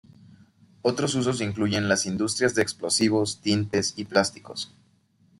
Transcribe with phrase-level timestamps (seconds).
[0.81, 4.73] Otros usos incluyen las industrias de explosivos, tintes y plásticos.